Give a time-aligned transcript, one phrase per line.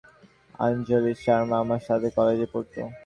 [0.59, 2.81] আঞ্জলি শার্মা আমার সাথে কলেজে পড়তো।